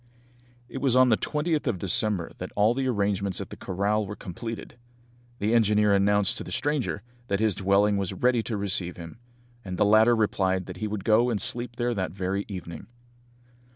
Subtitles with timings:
[0.67, 4.15] It was on the 20th of December that all the arrangements at the corral were
[4.15, 4.73] completed.
[5.37, 9.19] The engineer announced to the stranger that his dwelling was ready to receive him,
[9.63, 12.87] and the latter replied that he would go and sleep there that very evening.